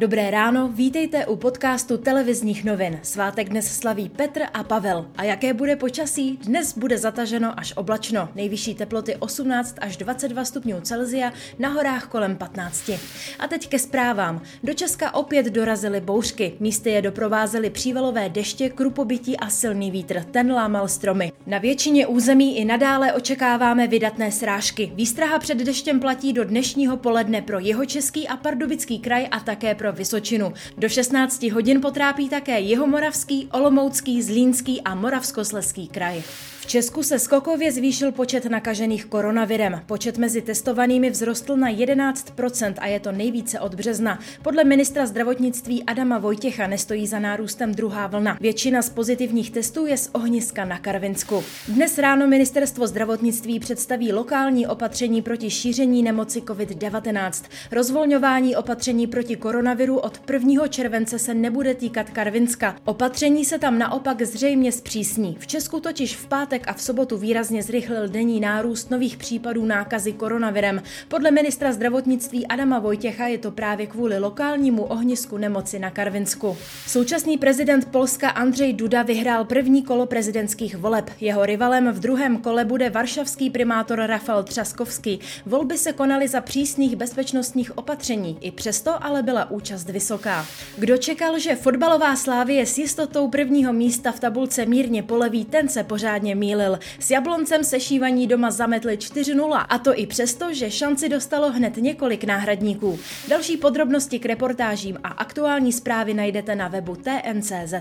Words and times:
Dobré 0.00 0.30
ráno, 0.30 0.68
vítejte 0.68 1.26
u 1.26 1.36
podcastu 1.36 1.98
televizních 1.98 2.64
novin. 2.64 2.98
Svátek 3.02 3.48
dnes 3.48 3.78
slaví 3.78 4.08
Petr 4.08 4.42
a 4.54 4.64
Pavel. 4.64 5.06
A 5.16 5.24
jaké 5.24 5.54
bude 5.54 5.76
počasí? 5.76 6.38
Dnes 6.42 6.78
bude 6.78 6.98
zataženo 6.98 7.58
až 7.60 7.72
oblačno. 7.76 8.28
Nejvyšší 8.34 8.74
teploty 8.74 9.16
18 9.16 9.76
až 9.80 9.96
22 9.96 10.44
stupňů 10.44 10.80
Celzia, 10.80 11.32
na 11.58 11.68
horách 11.68 12.06
kolem 12.06 12.36
15. 12.36 12.90
A 13.38 13.48
teď 13.48 13.68
ke 13.68 13.78
zprávám. 13.78 14.42
Do 14.62 14.74
Česka 14.74 15.14
opět 15.14 15.46
dorazily 15.46 16.00
bouřky. 16.00 16.52
Místy 16.60 16.90
je 16.90 17.02
doprovázely 17.02 17.70
přívalové 17.70 18.28
deště, 18.28 18.68
krupobytí 18.68 19.36
a 19.36 19.50
silný 19.50 19.90
vítr. 19.90 20.24
Ten 20.30 20.52
lámal 20.52 20.88
stromy. 20.88 21.32
Na 21.46 21.58
většině 21.58 22.06
území 22.06 22.58
i 22.58 22.64
nadále 22.64 23.12
očekáváme 23.12 23.86
vydatné 23.86 24.32
srážky. 24.32 24.92
Výstraha 24.94 25.38
před 25.38 25.58
deštěm 25.58 26.00
platí 26.00 26.32
do 26.32 26.44
dnešního 26.44 26.96
poledne 26.96 27.42
pro 27.42 27.58
jeho 27.58 27.84
český 27.84 28.28
a 28.28 28.36
pardubický 28.36 28.98
kraj 28.98 29.28
a 29.30 29.40
také 29.40 29.74
pro 29.74 29.89
Vysočinu. 29.92 30.52
Do 30.78 30.88
16 30.88 31.42
hodin 31.42 31.80
potrápí 31.80 32.28
také 32.28 32.60
Jihomoravský, 32.60 33.48
Olomoucký, 33.52 34.22
Zlínský 34.22 34.80
a 34.80 34.94
Moravskosleský 34.94 35.88
kraj. 35.88 36.22
V 36.60 36.66
Česku 36.66 37.02
se 37.02 37.18
skokově 37.18 37.72
zvýšil 37.72 38.12
počet 38.12 38.44
nakažených 38.44 39.06
koronavirem. 39.06 39.82
Počet 39.86 40.18
mezi 40.18 40.42
testovanými 40.42 41.10
vzrostl 41.10 41.56
na 41.56 41.70
11% 41.70 42.74
a 42.78 42.86
je 42.86 43.00
to 43.00 43.12
nejvíce 43.12 43.60
od 43.60 43.74
března. 43.74 44.18
Podle 44.42 44.64
ministra 44.64 45.06
zdravotnictví 45.06 45.84
Adama 45.84 46.18
Vojtěcha 46.18 46.66
nestojí 46.66 47.06
za 47.06 47.18
nárůstem 47.18 47.74
druhá 47.74 48.06
vlna. 48.06 48.36
Většina 48.40 48.82
z 48.82 48.90
pozitivních 48.90 49.50
testů 49.50 49.86
je 49.86 49.96
z 49.96 50.10
ohniska 50.12 50.64
na 50.64 50.78
Karvinsku. 50.78 51.44
Dnes 51.68 51.98
ráno 51.98 52.26
ministerstvo 52.26 52.86
zdravotnictví 52.86 53.60
představí 53.60 54.12
lokální 54.12 54.66
opatření 54.66 55.22
proti 55.22 55.50
šíření 55.50 56.02
nemoci 56.02 56.40
COVID-19. 56.40 57.44
Rozvolňování 57.72 58.56
opatření 58.56 59.06
proti 59.06 59.36
koronaviru 59.36 59.69
od 60.02 60.20
1. 60.32 60.68
července 60.68 61.18
se 61.18 61.34
nebude 61.34 61.74
týkat 61.74 62.10
Karvinska. 62.10 62.76
Opatření 62.84 63.44
se 63.44 63.58
tam 63.58 63.78
naopak 63.78 64.22
zřejmě 64.22 64.72
zpřísní. 64.72 65.36
V 65.40 65.46
Česku 65.46 65.80
totiž 65.80 66.16
v 66.16 66.26
pátek 66.26 66.68
a 66.68 66.72
v 66.72 66.82
sobotu 66.82 67.18
výrazně 67.18 67.62
zrychlil 67.62 68.08
denní 68.08 68.40
nárůst 68.40 68.90
nových 68.90 69.16
případů 69.16 69.64
nákazy 69.64 70.12
koronavirem. 70.12 70.82
Podle 71.08 71.30
ministra 71.30 71.72
zdravotnictví 71.72 72.46
Adama 72.46 72.78
Vojtěcha 72.78 73.26
je 73.26 73.38
to 73.38 73.50
právě 73.50 73.86
kvůli 73.86 74.18
lokálnímu 74.18 74.82
ohnisku 74.82 75.38
nemoci 75.38 75.78
na 75.78 75.90
Karvinsku. 75.90 76.56
Současný 76.86 77.38
prezident 77.38 77.88
Polska 77.90 78.28
Andřej 78.28 78.72
Duda 78.72 79.02
vyhrál 79.02 79.44
první 79.44 79.82
kolo 79.82 80.06
prezidentských 80.06 80.76
voleb. 80.76 81.10
Jeho 81.20 81.46
rivalem 81.46 81.92
v 81.92 82.00
druhém 82.00 82.36
kole 82.38 82.64
bude 82.64 82.90
varšavský 82.90 83.50
primátor 83.50 84.00
Rafal 84.00 84.42
Třaskovský. 84.42 85.20
Volby 85.46 85.78
se 85.78 85.92
konaly 85.92 86.28
za 86.28 86.40
přísných 86.40 86.96
bezpečnostních 86.96 87.78
opatření, 87.78 88.38
i 88.40 88.50
přesto 88.50 89.04
ale 89.04 89.22
byla 89.22 89.50
účast 89.50 89.59
vysoká. 89.84 90.46
Kdo 90.76 90.96
čekal, 90.96 91.38
že 91.38 91.56
fotbalová 91.56 92.16
slávě 92.16 92.66
s 92.66 92.78
jistotou 92.78 93.28
prvního 93.28 93.72
místa 93.72 94.12
v 94.12 94.20
tabulce 94.20 94.66
mírně 94.66 95.02
poleví, 95.02 95.44
ten 95.44 95.68
se 95.68 95.84
pořádně 95.84 96.34
mýlil. 96.34 96.78
S 96.98 97.10
Jabloncem 97.10 97.64
sešívaní 97.64 98.26
doma 98.26 98.50
zametli 98.50 98.96
4-0 98.96 99.66
a 99.68 99.78
to 99.78 99.98
i 99.98 100.06
přesto, 100.06 100.54
že 100.54 100.70
šanci 100.70 101.08
dostalo 101.08 101.52
hned 101.52 101.76
několik 101.76 102.24
náhradníků. 102.24 102.98
Další 103.28 103.56
podrobnosti 103.56 104.18
k 104.18 104.26
reportážím 104.26 104.98
a 105.04 105.08
aktuální 105.08 105.72
zprávy 105.72 106.14
najdete 106.14 106.54
na 106.54 106.68
webu 106.68 106.96
TNCZ. 106.96 107.74